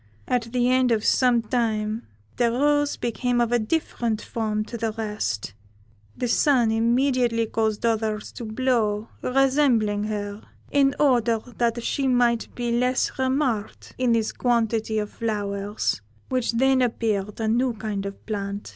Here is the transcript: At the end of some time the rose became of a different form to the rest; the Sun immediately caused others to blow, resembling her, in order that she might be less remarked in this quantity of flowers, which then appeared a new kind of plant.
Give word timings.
At 0.27 0.51
the 0.51 0.67
end 0.67 0.89
of 0.91 1.05
some 1.05 1.43
time 1.43 2.07
the 2.37 2.51
rose 2.51 2.97
became 2.97 3.39
of 3.39 3.51
a 3.51 3.59
different 3.59 4.19
form 4.19 4.65
to 4.65 4.75
the 4.75 4.91
rest; 4.93 5.53
the 6.17 6.27
Sun 6.27 6.71
immediately 6.71 7.45
caused 7.45 7.85
others 7.85 8.31
to 8.31 8.45
blow, 8.45 9.09
resembling 9.21 10.05
her, 10.05 10.41
in 10.71 10.95
order 10.99 11.37
that 11.59 11.83
she 11.83 12.07
might 12.07 12.47
be 12.55 12.71
less 12.71 13.19
remarked 13.19 13.93
in 13.99 14.13
this 14.13 14.31
quantity 14.31 14.97
of 14.97 15.11
flowers, 15.11 16.01
which 16.29 16.53
then 16.53 16.81
appeared 16.81 17.39
a 17.39 17.47
new 17.47 17.73
kind 17.73 18.07
of 18.07 18.25
plant. 18.25 18.69